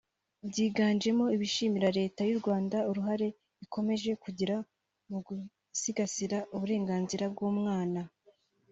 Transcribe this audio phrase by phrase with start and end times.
[0.49, 3.27] byiganjemo ibishimira Leta y’u Rwanda uruhare
[3.65, 4.55] ikomeje kugira
[5.09, 8.01] mu gusigasira uburenganzira bw’umwana